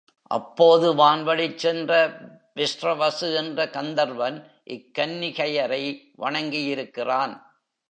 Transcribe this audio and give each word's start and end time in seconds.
அப்போது 0.31 0.95
வான்வழிச் 0.95 1.57
சென்ற 1.57 1.91
விஸ்ரவசு 2.55 3.35
என்ற 3.35 3.69
கந்தர்வன் 3.69 4.37
இக் 4.63 4.89
கன்னிகையரை 4.99 5.83
வணங்கியிருக்கிறான். 6.17 7.33